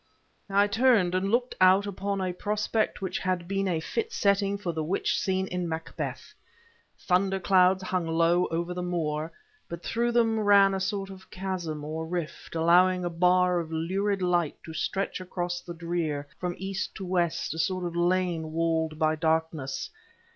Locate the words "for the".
4.57-4.83